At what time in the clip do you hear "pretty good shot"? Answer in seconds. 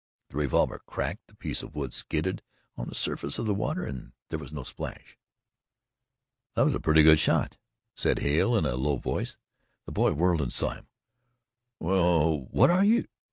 6.79-7.57